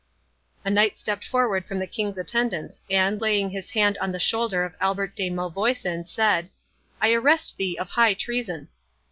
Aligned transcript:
A 0.65 0.71
Knight 0.71 0.97
stepped 0.97 1.23
forward 1.23 1.67
from 1.67 1.77
the 1.77 1.85
King's 1.85 2.17
attendants, 2.17 2.81
and, 2.89 3.21
laying 3.21 3.51
his 3.51 3.69
hand 3.69 3.99
on 4.01 4.09
the 4.09 4.19
shoulder 4.19 4.63
of 4.65 4.73
Albert 4.81 5.15
de 5.15 5.29
Malvoisin, 5.29 6.07
said, 6.07 6.49
"I 6.99 7.13
arrest 7.13 7.55
thee 7.57 7.77
of 7.79 7.89
High 7.89 8.15
Treason." 8.15 8.69